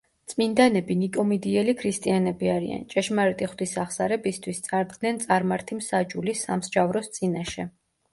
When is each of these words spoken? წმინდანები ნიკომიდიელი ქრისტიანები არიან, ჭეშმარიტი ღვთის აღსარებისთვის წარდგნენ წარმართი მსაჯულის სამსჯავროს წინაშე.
წმინდანები 0.31 0.95
ნიკომიდიელი 0.99 1.73
ქრისტიანები 1.81 2.49
არიან, 2.53 2.81
ჭეშმარიტი 2.93 3.49
ღვთის 3.51 3.73
აღსარებისთვის 3.83 4.63
წარდგნენ 4.69 5.21
წარმართი 5.27 5.79
მსაჯულის 5.81 6.43
სამსჯავროს 6.49 7.13
წინაშე. 7.19 7.67